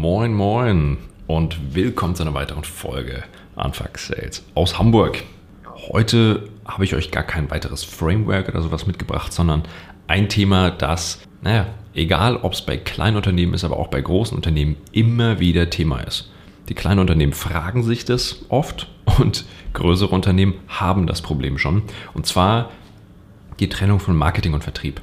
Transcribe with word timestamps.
Moin, 0.00 0.32
moin 0.32 0.96
und 1.26 1.74
willkommen 1.74 2.14
zu 2.14 2.22
einer 2.22 2.32
weiteren 2.32 2.62
Folge 2.62 3.24
Anfuck 3.56 3.98
Sales 3.98 4.44
aus 4.54 4.78
Hamburg. 4.78 5.24
Heute 5.88 6.48
habe 6.64 6.84
ich 6.84 6.94
euch 6.94 7.10
gar 7.10 7.24
kein 7.24 7.50
weiteres 7.50 7.82
Framework 7.82 8.48
oder 8.48 8.62
sowas 8.62 8.86
mitgebracht, 8.86 9.32
sondern 9.32 9.64
ein 10.06 10.28
Thema, 10.28 10.70
das, 10.70 11.18
naja, 11.42 11.66
egal 11.94 12.36
ob 12.36 12.52
es 12.52 12.62
bei 12.62 12.76
kleinen 12.76 13.16
Unternehmen 13.16 13.54
ist, 13.54 13.64
aber 13.64 13.76
auch 13.76 13.88
bei 13.88 14.00
großen 14.00 14.36
Unternehmen 14.36 14.76
immer 14.92 15.40
wieder 15.40 15.68
Thema 15.68 15.98
ist. 15.98 16.30
Die 16.68 16.74
kleinen 16.74 17.00
Unternehmen 17.00 17.32
fragen 17.32 17.82
sich 17.82 18.04
das 18.04 18.44
oft 18.50 18.86
und 19.18 19.46
größere 19.72 20.14
Unternehmen 20.14 20.54
haben 20.68 21.08
das 21.08 21.22
Problem 21.22 21.58
schon. 21.58 21.82
Und 22.14 22.24
zwar 22.24 22.70
die 23.58 23.68
Trennung 23.68 23.98
von 23.98 24.14
Marketing 24.14 24.54
und 24.54 24.62
Vertrieb. 24.62 25.00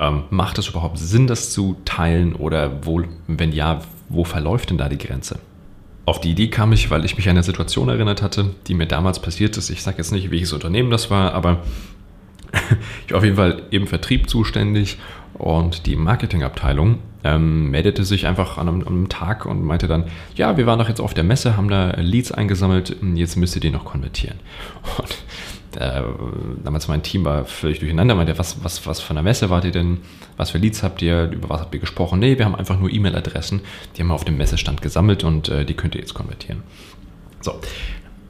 Ähm, 0.00 0.24
macht 0.30 0.58
es 0.58 0.68
überhaupt 0.68 0.98
Sinn, 0.98 1.26
das 1.26 1.50
zu 1.50 1.76
teilen 1.84 2.34
oder 2.34 2.86
wo, 2.86 3.02
wenn 3.26 3.52
ja, 3.52 3.82
wo 4.08 4.24
verläuft 4.24 4.70
denn 4.70 4.78
da 4.78 4.88
die 4.88 4.96
Grenze? 4.96 5.38
Auf 6.06 6.20
die 6.20 6.30
Idee 6.30 6.48
kam 6.48 6.72
ich, 6.72 6.90
weil 6.90 7.04
ich 7.04 7.16
mich 7.16 7.28
an 7.28 7.36
eine 7.36 7.42
Situation 7.42 7.90
erinnert 7.90 8.22
hatte, 8.22 8.54
die 8.66 8.74
mir 8.74 8.86
damals 8.86 9.20
passiert 9.20 9.58
ist. 9.58 9.68
Ich 9.68 9.82
sage 9.82 9.98
jetzt 9.98 10.10
nicht, 10.10 10.30
welches 10.30 10.54
Unternehmen 10.54 10.90
das 10.90 11.10
war, 11.10 11.34
aber 11.34 11.62
ich 13.06 13.12
war 13.12 13.18
auf 13.18 13.24
jeden 13.24 13.36
Fall 13.36 13.62
im 13.70 13.86
Vertrieb 13.86 14.30
zuständig 14.30 14.96
und 15.34 15.86
die 15.86 15.96
Marketingabteilung 15.96 16.98
ähm, 17.22 17.70
meldete 17.70 18.04
sich 18.04 18.26
einfach 18.26 18.56
an 18.56 18.68
einem, 18.68 18.80
an 18.80 18.88
einem, 18.88 19.08
Tag 19.10 19.44
und 19.44 19.62
meinte 19.62 19.86
dann, 19.86 20.04
ja, 20.34 20.56
wir 20.56 20.66
waren 20.66 20.78
doch 20.78 20.88
jetzt 20.88 21.00
auf 21.00 21.12
der 21.12 21.24
Messe, 21.24 21.56
haben 21.56 21.68
da 21.68 21.90
Leads 22.00 22.32
eingesammelt, 22.32 22.96
jetzt 23.14 23.36
müsst 23.36 23.54
ihr 23.54 23.60
die 23.60 23.70
noch 23.70 23.84
konvertieren. 23.84 24.38
Und 24.98 25.16
äh, 25.76 26.02
damals 26.64 26.88
mein 26.88 27.02
Team 27.02 27.24
war 27.24 27.44
völlig 27.44 27.78
durcheinander, 27.78 28.14
meinte, 28.14 28.38
was, 28.38 28.62
was, 28.64 28.86
was 28.86 29.00
von 29.00 29.16
der 29.16 29.22
Messe 29.22 29.50
wart 29.50 29.64
ihr 29.64 29.70
denn? 29.70 29.98
Was 30.36 30.50
für 30.50 30.58
Leads 30.58 30.82
habt 30.82 31.02
ihr? 31.02 31.30
Über 31.30 31.48
was 31.48 31.60
habt 31.60 31.74
ihr 31.74 31.80
gesprochen? 31.80 32.18
Nee, 32.18 32.38
wir 32.38 32.44
haben 32.44 32.54
einfach 32.54 32.78
nur 32.78 32.90
E-Mail-Adressen, 32.90 33.60
die 33.96 34.02
haben 34.02 34.08
wir 34.08 34.14
auf 34.14 34.24
dem 34.24 34.36
Messestand 34.36 34.82
gesammelt 34.82 35.24
und 35.24 35.48
äh, 35.48 35.64
die 35.64 35.74
könnt 35.74 35.94
ihr 35.94 36.00
jetzt 36.00 36.14
konvertieren. 36.14 36.62
So, 37.40 37.60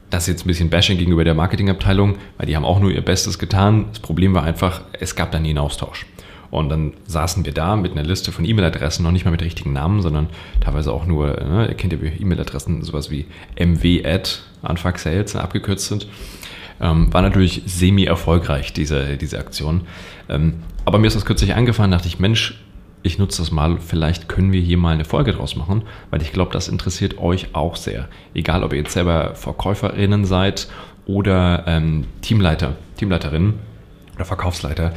das 0.09 0.23
ist 0.23 0.27
jetzt 0.27 0.45
ein 0.45 0.47
bisschen 0.47 0.69
Bashing 0.69 0.97
gegenüber 0.97 1.23
der 1.23 1.33
Marketingabteilung, 1.33 2.17
weil 2.37 2.45
die 2.45 2.55
haben 2.55 2.65
auch 2.65 2.79
nur 2.79 2.91
ihr 2.91 3.01
Bestes 3.01 3.39
getan. 3.39 3.85
Das 3.89 3.99
Problem 3.99 4.33
war 4.33 4.43
einfach, 4.43 4.81
es 4.99 5.15
gab 5.15 5.31
da 5.31 5.39
nie 5.39 5.49
einen 5.49 5.57
Austausch. 5.57 6.05
Und 6.51 6.67
dann 6.67 6.93
saßen 7.07 7.45
wir 7.45 7.53
da 7.53 7.77
mit 7.77 7.93
einer 7.93 8.03
Liste 8.03 8.33
von 8.33 8.43
E-Mail-Adressen, 8.43 9.03
noch 9.03 9.11
nicht 9.11 9.23
mal 9.23 9.31
mit 9.31 9.41
richtigen 9.41 9.71
Namen, 9.71 10.01
sondern 10.01 10.27
teilweise 10.59 10.91
auch 10.91 11.05
nur, 11.05 11.27
ne, 11.27 11.67
ihr 11.69 11.75
kennt 11.75 11.93
ja 11.93 11.99
E-Mail-Adressen, 11.99 12.83
sowas 12.83 13.09
wie 13.09 13.25
mw 13.55 14.05
at 14.05 14.43
Anfang 14.61 14.97
Sales 14.97 15.35
abgekürzt 15.37 15.87
sind. 15.87 16.07
Ähm, 16.81 17.13
war 17.13 17.21
natürlich 17.21 17.61
semi-erfolgreich, 17.65 18.73
diese, 18.73 19.17
diese 19.17 19.37
Aktion. 19.39 19.81
Ähm, 20.29 20.55
aber 20.83 20.97
mir 20.97 21.07
ist 21.07 21.15
das 21.15 21.25
kürzlich 21.25 21.53
eingefallen, 21.53 21.91
dachte 21.91 22.07
ich, 22.07 22.19
Mensch, 22.19 22.59
ich 23.03 23.17
nutze 23.17 23.41
das 23.41 23.51
mal, 23.51 23.77
vielleicht 23.79 24.29
können 24.29 24.51
wir 24.51 24.61
hier 24.61 24.77
mal 24.77 24.93
eine 24.93 25.05
Folge 25.05 25.33
draus 25.33 25.55
machen, 25.55 25.83
weil 26.09 26.21
ich 26.21 26.33
glaube, 26.33 26.51
das 26.51 26.67
interessiert 26.67 27.17
euch 27.17 27.55
auch 27.55 27.75
sehr. 27.75 28.07
Egal, 28.33 28.63
ob 28.63 28.73
ihr 28.73 28.79
jetzt 28.79 28.93
selber 28.93 29.35
VerkäuferInnen 29.35 30.25
seid 30.25 30.67
oder 31.05 31.63
ähm, 31.67 32.05
Teamleiter, 32.21 32.75
Teamleiterinnen 32.97 33.55
oder 34.15 34.25
Verkaufsleiter. 34.25 34.93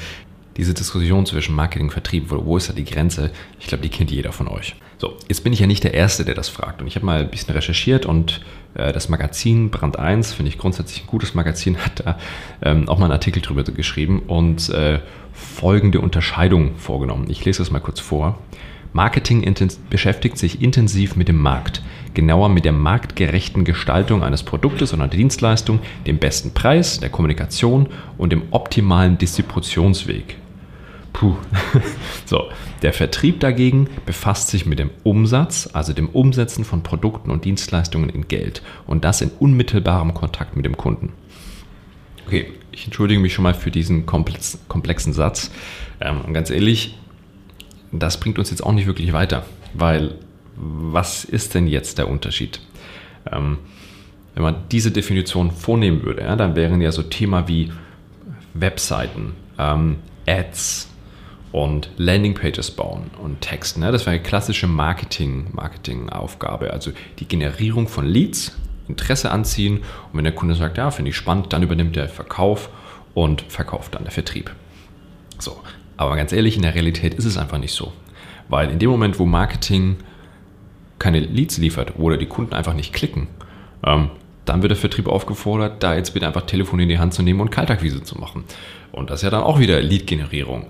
Diese 0.56 0.74
Diskussion 0.74 1.26
zwischen 1.26 1.54
Marketing 1.54 1.86
und 1.86 1.92
Vertrieb, 1.92 2.30
wo, 2.30 2.44
wo 2.44 2.56
ist 2.56 2.68
da 2.68 2.72
die 2.72 2.84
Grenze? 2.84 3.30
Ich 3.58 3.66
glaube, 3.66 3.82
die 3.82 3.88
kennt 3.88 4.10
jeder 4.10 4.32
von 4.32 4.48
euch. 4.48 4.76
So, 5.04 5.18
jetzt 5.28 5.44
bin 5.44 5.52
ich 5.52 5.60
ja 5.60 5.66
nicht 5.66 5.84
der 5.84 5.92
Erste, 5.92 6.24
der 6.24 6.34
das 6.34 6.48
fragt. 6.48 6.80
Und 6.80 6.86
ich 6.86 6.96
habe 6.96 7.04
mal 7.04 7.20
ein 7.20 7.28
bisschen 7.28 7.52
recherchiert 7.52 8.06
und 8.06 8.40
äh, 8.72 8.90
das 8.90 9.10
Magazin 9.10 9.68
Brand 9.68 9.98
1, 9.98 10.32
finde 10.32 10.48
ich 10.48 10.56
grundsätzlich 10.56 11.04
ein 11.04 11.06
gutes 11.06 11.34
Magazin, 11.34 11.76
hat 11.84 12.00
da 12.06 12.18
ähm, 12.62 12.88
auch 12.88 12.96
mal 12.96 13.04
einen 13.04 13.12
Artikel 13.12 13.42
drüber 13.42 13.64
geschrieben 13.64 14.22
und 14.26 14.70
äh, 14.70 15.00
folgende 15.34 16.00
Unterscheidung 16.00 16.76
vorgenommen. 16.76 17.26
Ich 17.28 17.44
lese 17.44 17.58
das 17.58 17.70
mal 17.70 17.80
kurz 17.80 18.00
vor. 18.00 18.38
Marketing 18.94 19.44
beschäftigt 19.90 20.38
sich 20.38 20.62
intensiv 20.62 21.16
mit 21.16 21.28
dem 21.28 21.38
Markt, 21.38 21.82
genauer 22.14 22.48
mit 22.48 22.64
der 22.64 22.72
marktgerechten 22.72 23.66
Gestaltung 23.66 24.22
eines 24.22 24.42
Produktes 24.42 24.94
oder 24.94 25.06
Dienstleistung, 25.06 25.80
dem 26.06 26.16
besten 26.16 26.54
Preis, 26.54 26.98
der 26.98 27.10
Kommunikation 27.10 27.88
und 28.16 28.32
dem 28.32 28.44
optimalen 28.52 29.18
Distributionsweg. 29.18 30.36
Puh. 31.14 31.36
So, 32.26 32.48
der 32.80 32.94
Vertrieb 32.94 33.40
dagegen 33.40 33.88
befasst 34.06 34.48
sich 34.48 34.64
mit 34.64 34.78
dem 34.78 34.90
Umsatz, 35.02 35.68
also 35.74 35.92
dem 35.92 36.08
Umsetzen 36.08 36.64
von 36.64 36.82
Produkten 36.82 37.30
und 37.30 37.44
Dienstleistungen 37.44 38.08
in 38.08 38.28
Geld 38.28 38.62
und 38.86 39.04
das 39.04 39.20
in 39.20 39.30
unmittelbarem 39.38 40.14
Kontakt 40.14 40.56
mit 40.56 40.64
dem 40.64 40.76
Kunden. 40.76 41.12
Okay, 42.26 42.50
ich 42.72 42.86
entschuldige 42.86 43.20
mich 43.20 43.34
schon 43.34 43.42
mal 43.42 43.52
für 43.52 43.70
diesen 43.70 44.06
komplex, 44.06 44.58
komplexen 44.68 45.12
Satz. 45.12 45.50
Ähm, 46.00 46.32
ganz 46.32 46.48
ehrlich, 46.48 46.98
das 47.92 48.18
bringt 48.18 48.38
uns 48.38 48.50
jetzt 48.50 48.64
auch 48.64 48.72
nicht 48.72 48.86
wirklich 48.86 49.12
weiter, 49.12 49.44
weil 49.74 50.14
was 50.56 51.24
ist 51.24 51.54
denn 51.54 51.66
jetzt 51.66 51.98
der 51.98 52.08
Unterschied? 52.08 52.60
Ähm, 53.30 53.58
wenn 54.34 54.42
man 54.42 54.56
diese 54.72 54.90
Definition 54.90 55.50
vornehmen 55.50 56.02
würde, 56.02 56.22
ja, 56.22 56.36
dann 56.36 56.56
wären 56.56 56.80
ja 56.80 56.90
so 56.90 57.02
Thema 57.02 57.48
wie 57.48 57.70
Webseiten, 58.54 59.34
ähm, 59.58 59.96
Ads, 60.26 60.93
und 61.54 61.88
Landingpages 61.98 62.72
bauen 62.72 63.12
und 63.22 63.40
Texten. 63.40 63.78
Ne? 63.78 63.92
Das 63.92 64.06
wäre 64.06 64.16
eine 64.16 64.24
klassische 64.24 64.66
Marketing, 64.66 65.46
Marketing-Aufgabe. 65.52 66.72
Also 66.72 66.90
die 67.20 67.28
Generierung 67.28 67.86
von 67.86 68.04
Leads, 68.04 68.58
Interesse 68.88 69.30
anziehen 69.30 69.76
und 69.76 70.16
wenn 70.16 70.24
der 70.24 70.34
Kunde 70.34 70.56
sagt, 70.56 70.78
ja, 70.78 70.90
finde 70.90 71.10
ich 71.10 71.16
spannend, 71.16 71.52
dann 71.52 71.62
übernimmt 71.62 71.94
der 71.94 72.08
Verkauf 72.08 72.70
und 73.14 73.42
verkauft 73.42 73.94
dann 73.94 74.02
der 74.02 74.10
Vertrieb. 74.10 74.52
So, 75.38 75.60
aber 75.96 76.16
ganz 76.16 76.32
ehrlich, 76.32 76.56
in 76.56 76.62
der 76.62 76.74
Realität 76.74 77.14
ist 77.14 77.24
es 77.24 77.38
einfach 77.38 77.58
nicht 77.58 77.72
so. 77.72 77.92
Weil 78.48 78.72
in 78.72 78.80
dem 78.80 78.90
Moment, 78.90 79.20
wo 79.20 79.24
Marketing 79.24 79.98
keine 80.98 81.20
Leads 81.20 81.58
liefert 81.58 82.00
oder 82.00 82.16
die 82.16 82.26
Kunden 82.26 82.52
einfach 82.52 82.74
nicht 82.74 82.92
klicken, 82.92 83.28
ähm, 83.86 84.10
dann 84.44 84.62
wird 84.62 84.70
der 84.70 84.76
Vertrieb 84.76 85.06
aufgefordert, 85.06 85.84
da 85.84 85.94
jetzt 85.94 86.14
bitte 86.14 86.26
einfach 86.26 86.46
Telefon 86.46 86.80
in 86.80 86.88
die 86.88 86.98
Hand 86.98 87.14
zu 87.14 87.22
nehmen 87.22 87.40
und 87.40 87.50
Kaltakquise 87.52 88.02
zu 88.02 88.18
machen. 88.18 88.42
Und 88.90 89.10
das 89.10 89.20
ist 89.20 89.22
ja 89.22 89.30
dann 89.30 89.44
auch 89.44 89.60
wieder 89.60 89.80
Lead-Generierung 89.80 90.66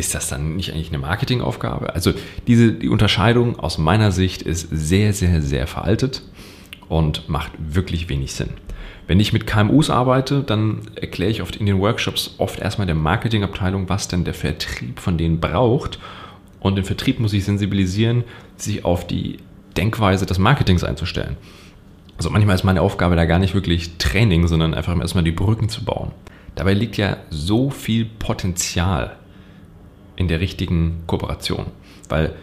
ist 0.00 0.14
das 0.14 0.28
dann 0.28 0.56
nicht 0.56 0.72
eigentlich 0.72 0.88
eine 0.88 0.98
Marketingaufgabe? 0.98 1.94
Also 1.94 2.12
diese 2.46 2.72
die 2.72 2.88
Unterscheidung 2.88 3.58
aus 3.60 3.78
meiner 3.78 4.10
Sicht 4.10 4.42
ist 4.42 4.68
sehr, 4.72 5.12
sehr, 5.12 5.42
sehr 5.42 5.66
veraltet 5.66 6.22
und 6.88 7.28
macht 7.28 7.52
wirklich 7.58 8.08
wenig 8.08 8.32
Sinn. 8.32 8.50
Wenn 9.06 9.20
ich 9.20 9.32
mit 9.32 9.46
KMUs 9.46 9.90
arbeite, 9.90 10.42
dann 10.42 10.80
erkläre 10.94 11.30
ich 11.30 11.42
oft 11.42 11.56
in 11.56 11.66
den 11.66 11.80
Workshops 11.80 12.34
oft 12.38 12.58
erstmal 12.58 12.86
der 12.86 12.96
Marketingabteilung, 12.96 13.88
was 13.88 14.08
denn 14.08 14.24
der 14.24 14.34
Vertrieb 14.34 15.00
von 15.00 15.18
denen 15.18 15.38
braucht. 15.38 15.98
Und 16.60 16.76
den 16.76 16.84
Vertrieb 16.84 17.20
muss 17.20 17.32
ich 17.32 17.44
sensibilisieren, 17.44 18.24
sich 18.56 18.84
auf 18.84 19.06
die 19.06 19.38
Denkweise 19.76 20.26
des 20.26 20.38
Marketings 20.38 20.84
einzustellen. 20.84 21.36
Also 22.16 22.30
manchmal 22.30 22.54
ist 22.54 22.64
meine 22.64 22.82
Aufgabe 22.82 23.16
da 23.16 23.24
gar 23.24 23.38
nicht 23.38 23.54
wirklich 23.54 23.98
Training, 23.98 24.46
sondern 24.46 24.74
einfach 24.74 24.98
erstmal 24.98 25.24
die 25.24 25.30
Brücken 25.30 25.68
zu 25.68 25.84
bauen. 25.84 26.12
Dabei 26.54 26.74
liegt 26.74 26.96
ja 26.96 27.16
so 27.30 27.70
viel 27.70 28.04
Potenzial 28.04 29.16
in 30.20 30.28
der 30.28 30.38
richtigen 30.40 31.02
Kooperation. 31.06 31.66
Weil 32.10 32.34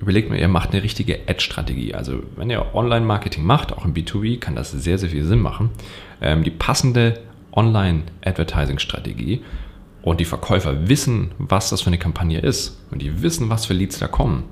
überlegt 0.00 0.30
mal, 0.30 0.38
ihr 0.38 0.48
macht 0.48 0.72
eine 0.72 0.82
richtige 0.82 1.20
Ad-Strategie. 1.28 1.94
Also 1.94 2.22
wenn 2.36 2.48
ihr 2.48 2.74
Online-Marketing 2.74 3.44
macht, 3.44 3.74
auch 3.74 3.84
im 3.84 3.92
B2B, 3.92 4.40
kann 4.40 4.56
das 4.56 4.72
sehr, 4.72 4.96
sehr 4.96 5.10
viel 5.10 5.24
Sinn 5.24 5.40
machen. 5.40 5.68
Ähm, 6.22 6.44
die 6.44 6.50
passende 6.50 7.20
Online-Advertising-Strategie 7.52 9.42
und 10.00 10.18
die 10.18 10.24
Verkäufer 10.24 10.88
wissen, 10.88 11.32
was 11.36 11.68
das 11.68 11.82
für 11.82 11.88
eine 11.88 11.98
Kampagne 11.98 12.40
ist 12.40 12.80
und 12.90 13.02
die 13.02 13.22
wissen, 13.22 13.50
was 13.50 13.66
für 13.66 13.74
Leads 13.74 13.98
da 13.98 14.08
kommen 14.08 14.44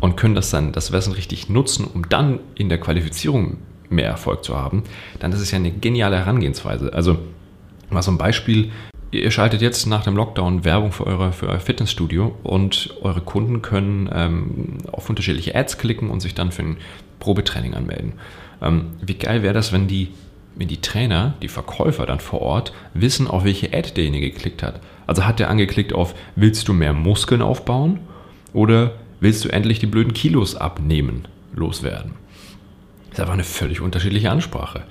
und 0.00 0.16
können 0.16 0.34
das 0.34 0.48
dann, 0.48 0.72
das 0.72 0.92
Wissen 0.92 1.12
richtig 1.12 1.50
nutzen, 1.50 1.84
um 1.84 2.08
dann 2.08 2.40
in 2.54 2.70
der 2.70 2.80
Qualifizierung 2.80 3.58
mehr 3.90 4.06
Erfolg 4.06 4.44
zu 4.44 4.56
haben, 4.56 4.84
dann 5.18 5.30
ist 5.32 5.40
es 5.40 5.50
ja 5.50 5.58
eine 5.58 5.72
geniale 5.72 6.16
Herangehensweise. 6.16 6.94
Also 6.94 7.18
mal 7.90 8.00
so 8.00 8.12
ein 8.12 8.18
Beispiel, 8.18 8.70
Ihr 9.12 9.30
schaltet 9.32 9.60
jetzt 9.60 9.86
nach 9.86 10.04
dem 10.04 10.14
Lockdown 10.14 10.64
Werbung 10.64 10.92
für, 10.92 11.06
eure, 11.06 11.32
für 11.32 11.48
euer 11.48 11.58
Fitnessstudio 11.58 12.36
und 12.44 12.94
eure 13.02 13.20
Kunden 13.20 13.60
können 13.60 14.08
ähm, 14.12 14.78
auf 14.92 15.10
unterschiedliche 15.10 15.54
Ads 15.54 15.78
klicken 15.78 16.10
und 16.10 16.20
sich 16.20 16.34
dann 16.34 16.52
für 16.52 16.62
ein 16.62 16.76
Probetraining 17.18 17.74
anmelden. 17.74 18.12
Ähm, 18.62 18.92
wie 19.04 19.14
geil 19.14 19.42
wäre 19.42 19.52
das, 19.52 19.72
wenn 19.72 19.88
die, 19.88 20.08
wenn 20.54 20.68
die 20.68 20.80
Trainer, 20.80 21.34
die 21.42 21.48
Verkäufer 21.48 22.06
dann 22.06 22.20
vor 22.20 22.40
Ort 22.40 22.72
wissen, 22.94 23.26
auf 23.26 23.44
welche 23.44 23.72
Ad 23.72 23.90
derjenige 23.96 24.30
geklickt 24.30 24.62
hat? 24.62 24.80
Also 25.08 25.26
hat 25.26 25.40
der 25.40 25.50
angeklickt 25.50 25.92
auf, 25.92 26.14
willst 26.36 26.68
du 26.68 26.72
mehr 26.72 26.92
Muskeln 26.92 27.42
aufbauen 27.42 27.98
oder 28.52 28.92
willst 29.18 29.44
du 29.44 29.48
endlich 29.48 29.80
die 29.80 29.86
blöden 29.86 30.14
Kilos 30.14 30.54
abnehmen, 30.54 31.26
loswerden? 31.52 32.12
Das 33.08 33.14
ist 33.14 33.20
einfach 33.20 33.34
eine 33.34 33.42
völlig 33.42 33.80
unterschiedliche 33.80 34.30
Ansprache. 34.30 34.84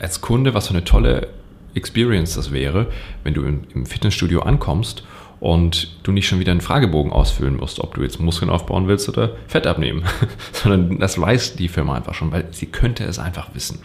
Als 0.00 0.20
Kunde, 0.20 0.52
was 0.52 0.66
für 0.66 0.74
eine 0.74 0.82
tolle 0.82 1.28
Experience 1.74 2.34
das 2.34 2.52
wäre, 2.52 2.88
wenn 3.24 3.34
du 3.34 3.42
im 3.42 3.86
Fitnessstudio 3.86 4.40
ankommst 4.40 5.04
und 5.40 5.88
du 6.04 6.12
nicht 6.12 6.28
schon 6.28 6.38
wieder 6.38 6.52
einen 6.52 6.60
Fragebogen 6.60 7.12
ausfüllen 7.12 7.56
musst, 7.56 7.80
ob 7.80 7.94
du 7.94 8.02
jetzt 8.02 8.20
Muskeln 8.20 8.50
aufbauen 8.50 8.86
willst 8.86 9.08
oder 9.08 9.32
Fett 9.48 9.66
abnehmen, 9.66 10.04
sondern 10.52 10.98
das 11.00 11.20
weiß 11.20 11.56
die 11.56 11.68
Firma 11.68 11.94
einfach 11.94 12.14
schon, 12.14 12.30
weil 12.30 12.46
sie 12.52 12.66
könnte 12.66 13.04
es 13.04 13.18
einfach 13.18 13.54
wissen. 13.54 13.80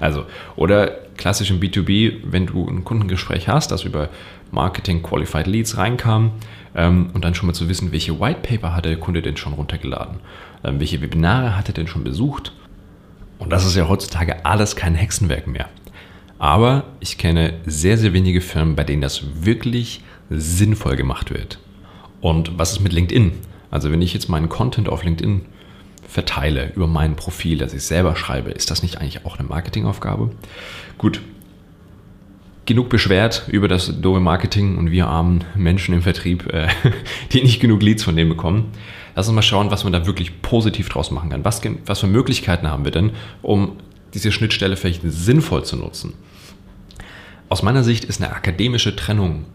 Also, 0.00 0.26
oder 0.56 0.88
klassisch 1.16 1.50
im 1.50 1.60
B2B, 1.60 2.18
wenn 2.24 2.46
du 2.46 2.68
ein 2.68 2.84
Kundengespräch 2.84 3.48
hast, 3.48 3.70
das 3.70 3.84
über 3.84 4.10
Marketing 4.50 5.02
Qualified 5.02 5.46
Leads 5.46 5.78
reinkam, 5.78 6.32
ähm, 6.74 7.10
und 7.12 7.24
dann 7.24 7.34
schon 7.34 7.46
mal 7.46 7.54
zu 7.54 7.68
wissen, 7.68 7.92
welche 7.92 8.18
White 8.20 8.40
Paper 8.42 8.74
hat 8.74 8.84
der 8.84 8.96
Kunde 8.96 9.22
denn 9.22 9.36
schon 9.36 9.52
runtergeladen, 9.52 10.18
ähm, 10.64 10.78
welche 10.78 11.00
Webinare 11.00 11.56
hat 11.56 11.68
er 11.68 11.74
denn 11.74 11.88
schon 11.88 12.04
besucht. 12.04 12.52
Und 13.38 13.50
das 13.50 13.64
ist 13.64 13.76
ja 13.76 13.88
heutzutage 13.88 14.44
alles 14.44 14.76
kein 14.76 14.94
Hexenwerk 14.94 15.46
mehr. 15.46 15.68
Aber 16.38 16.84
ich 17.00 17.18
kenne 17.18 17.54
sehr, 17.66 17.98
sehr 17.98 18.12
wenige 18.12 18.40
Firmen, 18.40 18.76
bei 18.76 18.84
denen 18.84 19.02
das 19.02 19.44
wirklich 19.44 20.02
sinnvoll 20.30 20.96
gemacht 20.96 21.32
wird. 21.32 21.58
Und 22.20 22.58
was 22.58 22.72
ist 22.72 22.80
mit 22.80 22.92
LinkedIn? 22.92 23.32
Also 23.70 23.90
wenn 23.90 24.02
ich 24.02 24.14
jetzt 24.14 24.28
meinen 24.28 24.48
Content 24.48 24.88
auf 24.88 25.04
LinkedIn 25.04 25.42
verteile 26.06 26.72
über 26.74 26.86
mein 26.86 27.16
Profil, 27.16 27.58
das 27.58 27.74
ich 27.74 27.82
selber 27.82 28.16
schreibe, 28.16 28.50
ist 28.50 28.70
das 28.70 28.82
nicht 28.82 28.98
eigentlich 28.98 29.26
auch 29.26 29.38
eine 29.38 29.48
Marketingaufgabe? 29.48 30.30
Gut, 30.96 31.20
genug 32.64 32.88
beschwert 32.88 33.44
über 33.48 33.68
das 33.68 34.00
doofe 34.00 34.20
Marketing 34.20 34.78
und 34.78 34.90
wir 34.90 35.06
armen 35.06 35.44
Menschen 35.54 35.94
im 35.94 36.02
Vertrieb, 36.02 36.52
äh, 36.52 36.68
die 37.32 37.42
nicht 37.42 37.60
genug 37.60 37.82
Leads 37.82 38.04
von 38.04 38.16
denen 38.16 38.30
bekommen. 38.30 38.72
Lass 39.14 39.28
uns 39.28 39.34
mal 39.34 39.42
schauen, 39.42 39.70
was 39.70 39.84
man 39.84 39.92
da 39.92 40.06
wirklich 40.06 40.42
positiv 40.42 40.88
draus 40.88 41.10
machen 41.10 41.30
kann. 41.30 41.44
Was, 41.44 41.60
was 41.86 42.00
für 42.00 42.06
Möglichkeiten 42.06 42.68
haben 42.68 42.84
wir 42.84 42.92
denn, 42.92 43.12
um 43.42 43.72
diese 44.14 44.32
Schnittstelle 44.32 44.76
vielleicht 44.76 45.02
sinnvoll 45.04 45.64
zu 45.64 45.76
nutzen? 45.76 46.14
Aus 47.48 47.62
meiner 47.62 47.82
Sicht 47.82 48.04
ist 48.04 48.20
eine 48.20 48.32
akademische 48.32 48.94
Trennung 48.94 49.46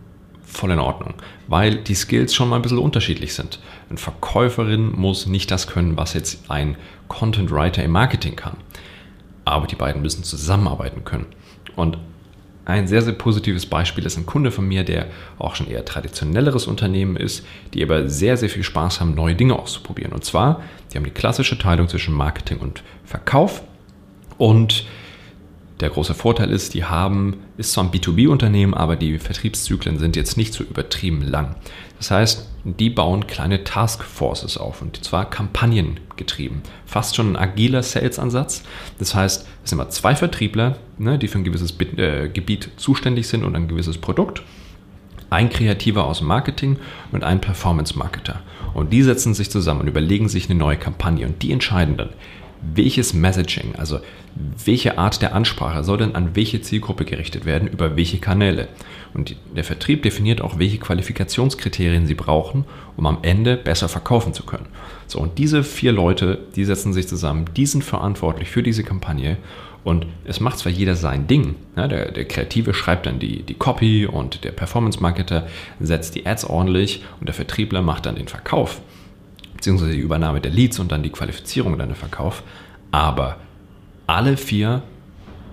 voll 0.44 0.71
in 0.71 0.79
Ordnung, 0.79 1.15
weil 1.47 1.75
die 1.75 1.95
Skills 1.95 2.33
schon 2.33 2.50
mal 2.50 2.57
ein 2.57 2.61
bisschen 2.61 2.77
unterschiedlich 2.77 3.33
sind. 3.33 3.59
Eine 3.89 3.97
Verkäuferin 3.97 4.91
muss 4.91 5.25
nicht 5.25 5.51
das 5.51 5.67
können, 5.67 5.97
was 5.97 6.13
jetzt 6.13 6.50
ein 6.50 6.77
Content 7.07 7.51
Writer 7.51 7.83
im 7.83 7.91
Marketing 7.91 8.35
kann. 8.35 8.57
Aber 9.45 9.67
die 9.67 9.75
beiden 9.75 10.01
müssen 10.01 10.23
zusammenarbeiten 10.23 11.03
können. 11.03 11.25
Und 11.75 11.97
ein 12.65 12.88
sehr, 12.88 13.01
sehr 13.01 13.13
positives 13.13 13.65
Beispiel 13.65 14.05
ist 14.05 14.17
ein 14.17 14.25
Kunde 14.25 14.50
von 14.50 14.65
mir, 14.65 14.85
der 14.85 15.07
auch 15.38 15.55
schon 15.55 15.67
eher 15.67 15.83
traditionelleres 15.83 16.65
Unternehmen 16.65 17.17
ist, 17.17 17.45
die 17.73 17.83
aber 17.83 18.07
sehr, 18.07 18.38
sehr 18.38 18.50
viel 18.50 18.63
Spaß 18.63 19.01
haben, 19.01 19.15
neue 19.15 19.35
Dinge 19.35 19.59
auszuprobieren. 19.59 20.13
Und 20.13 20.23
zwar, 20.23 20.61
die 20.91 20.97
haben 20.97 21.03
die 21.03 21.11
klassische 21.11 21.57
Teilung 21.57 21.89
zwischen 21.89 22.13
Marketing 22.13 22.59
und 22.59 22.81
Verkauf 23.03 23.63
und 24.38 24.85
der 25.80 25.89
große 25.89 26.13
Vorteil 26.13 26.50
ist, 26.51 26.75
die 26.75 26.85
haben, 26.85 27.41
ist 27.57 27.74
zwar 27.74 27.83
ein 27.83 27.91
B2B-Unternehmen, 27.91 28.74
aber 28.74 28.95
die 28.95 29.19
Vertriebszyklen 29.19 29.97
sind 29.97 30.15
jetzt 30.15 30.38
nicht 30.38 30.53
so 30.53 30.63
übertrieben 30.63 31.24
lang. 31.24 31.56
Das 31.97 32.12
heißt, 32.12 32.47
die 32.63 32.89
bauen 32.89 33.27
kleine 33.27 33.63
Taskforces 33.63 34.57
auf 34.57 34.81
und 34.81 35.03
zwar 35.03 35.30
kampagnengetrieben. 35.30 36.62
Fast 36.85 37.15
schon 37.15 37.33
ein 37.33 37.35
agiler 37.35 37.83
Sales-Ansatz. 37.83 38.63
Das 39.00 39.15
heißt, 39.15 39.47
es 39.63 39.69
sind 39.69 39.80
immer 39.80 39.89
zwei 39.89 40.15
Vertriebler, 40.15 40.77
ne, 40.97 41.18
die 41.18 41.27
für 41.27 41.39
ein 41.39 41.44
gewisses 41.44 41.77
äh, 41.97 42.29
Gebiet 42.29 42.69
zuständig 42.77 43.27
sind 43.27 43.44
und 43.44 43.56
ein 43.56 43.68
gewisses 43.68 43.97
Produkt. 43.97 44.44
Ein 45.29 45.50
Kreativer 45.50 46.06
aus 46.06 46.21
Marketing 46.21 46.77
und 47.12 47.24
ein 47.24 47.41
Performance-Marketer. 47.41 48.41
Und 48.74 48.94
die 48.94 49.01
setzen 49.01 49.33
sich 49.33 49.50
zusammen 49.50 49.81
und 49.81 49.88
überlegen 49.88 50.29
sich 50.29 50.50
eine 50.50 50.59
neue 50.59 50.77
Kampagne 50.77 51.25
und 51.25 51.41
die 51.41 51.51
entscheiden 51.51 51.97
dann, 51.97 52.09
welches 52.75 53.13
Messaging, 53.13 53.75
also 53.77 54.00
welche 54.65 54.98
Art 54.98 55.21
der 55.21 55.36
Ansprache 55.36 55.83
soll 55.83 55.98
denn 55.98 56.15
an 56.15 56.36
welche 56.36 56.62
Zielgruppe 56.62 57.06
gerichtet 57.06 57.45
werden, 57.45 57.68
über 57.68 57.95
welche 57.95 58.18
Kanäle. 58.18 58.68
Und 59.13 59.36
der 59.56 59.63
Vertrieb 59.63 60.01
definiert 60.04 60.42
auch, 60.42 60.57
welche 60.57 60.80
Qualifikationskriterien 60.80 62.07
sie 62.07 62.15
brauchen, 62.15 62.65
um 62.98 63.06
am 63.06 63.19
Ende 63.21 63.57
besser 63.57 63.89
verkaufen 63.89 64.33
zu 64.33 64.44
können. 64.44 64.65
So, 65.07 65.19
und 65.19 65.38
diese 65.38 65.63
vier 65.63 65.92
Leute, 65.92 66.39
die 66.56 66.65
setzen 66.65 66.94
sich 66.94 67.07
zusammen, 67.07 67.45
die 67.56 67.65
sind 67.65 67.83
verantwortlich 67.83 68.50
für 68.50 68.63
diese 68.63 68.83
Kampagne 68.83 69.38
und 69.83 70.06
es 70.25 70.39
macht 70.39 70.60
zwar 70.60 70.71
jeder 70.71 70.95
sein 70.95 71.27
Ding. 71.27 71.56
Ja, 71.75 71.88
der, 71.88 72.12
der, 72.12 72.25
Kreative 72.25 72.74
schreibt 72.74 73.06
dann 73.06 73.19
die, 73.19 73.44
die 73.44 73.54
Copy 73.54 74.06
und 74.06 74.44
der 74.45 74.51
Performance-Marketer 74.51 75.45
setzt 75.80 76.15
die 76.15 76.25
Ads 76.25 76.45
ordentlich 76.45 77.04
und 77.19 77.27
der 77.27 77.36
Vertriebler 77.36 77.81
macht 77.81 78.06
dann 78.06 78.15
den 78.15 78.30
Verkauf 78.30 78.81
beziehungsweise 79.63 79.94
die 79.94 80.00
Übernahme 80.00 80.42
der 80.42 80.51
Leads 80.51 80.77
und 80.80 80.92
dann 80.92 81.04
die 81.04 81.10
Qualifizierung 81.10 81.71
und 81.71 81.80
dann 81.80 81.88
der 81.88 81.95
Verkauf. 81.95 82.44
Aber 82.92 83.38
alle 84.07 84.36
vier 84.36 84.83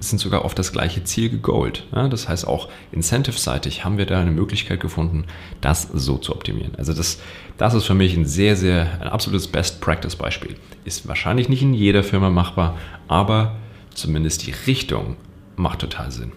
sind 0.01 0.19
sogar 0.19 0.45
auf 0.45 0.53
das 0.53 0.73
gleiche 0.73 1.05
Ziel 1.05 1.31
gegolt. 1.31 1.87
Ja, 1.95 2.09
das 2.09 2.29
heißt, 2.29 2.45
auch 2.45 2.69
incentive-seitig 2.91 3.85
haben 3.85 3.99
wir 3.99 4.07
da 4.07 4.21
eine 4.21 4.33
Möglichkeit 4.33 4.81
gefunden, 4.81 5.27
das 5.61 5.83
so 5.95 6.19
zu 6.19 6.35
optimieren. 6.35 6.75
Also 6.77 6.93
das, 6.93 7.21
das 7.57 7.75
ist 7.75 7.85
für 7.85 7.95
mich 7.95 8.17
ein 8.17 8.25
sehr, 8.25 8.57
sehr, 8.57 9.01
ein 9.01 9.07
absolutes 9.07 9.47
Best-Practice-Beispiel. 9.47 10.57
Ist 10.85 11.07
wahrscheinlich 11.07 11.49
nicht 11.49 11.63
in 11.63 11.73
jeder 11.73 12.03
Firma 12.03 12.31
machbar, 12.31 12.77
aber 13.07 13.55
zumindest 13.95 14.45
die 14.45 14.55
Richtung 14.67 15.15
macht 15.55 15.79
total 15.79 16.11
Sinn. 16.11 16.33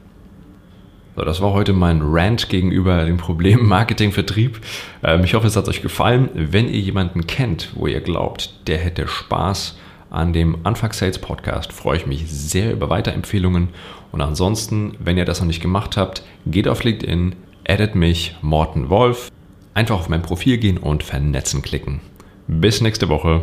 So, 1.16 1.24
das 1.24 1.42
war 1.42 1.54
heute 1.54 1.74
mein 1.74 2.02
Rant 2.02 2.50
gegenüber 2.50 3.06
dem 3.06 3.18
Problem 3.18 3.68
Marketing-Vertrieb. 3.68 4.60
Ähm, 5.04 5.24
ich 5.24 5.36
hoffe, 5.36 5.46
es 5.46 5.56
hat 5.56 5.68
euch 5.68 5.84
gefallen. 5.84 6.30
Wenn 6.34 6.68
ihr 6.68 6.80
jemanden 6.80 7.28
kennt, 7.28 7.70
wo 7.76 7.86
ihr 7.86 8.02
glaubt, 8.02 8.68
der 8.68 8.80
hätte 8.80 9.08
Spaß 9.08 9.78
an 10.10 10.34
dem 10.34 10.66
Anfang 10.66 10.92
Sales 10.92 11.20
Podcast, 11.20 11.72
freue 11.72 11.98
ich 11.98 12.08
mich 12.08 12.32
sehr 12.32 12.72
über 12.74 12.90
Weiterempfehlungen. 12.90 13.70
Und 14.12 14.22
ansonsten, 14.22 14.96
wenn 15.00 15.18
ihr 15.18 15.26
das 15.26 15.40
noch 15.40 15.48
nicht 15.48 15.62
gemacht 15.62 15.98
habt, 15.98 16.24
geht 16.48 16.68
auf 16.68 16.84
LinkedIn, 16.84 17.36
addet 17.68 17.94
mich, 17.94 18.36
Morten 18.42 18.90
Wolf. 18.90 19.32
Einfach 19.76 20.00
auf 20.00 20.10
mein 20.10 20.22
Profil 20.24 20.58
gehen 20.58 20.78
und 20.78 21.04
vernetzen 21.04 21.62
klicken. 21.62 22.02
Bis 22.48 22.82
nächste 22.82 23.10
Woche. 23.10 23.42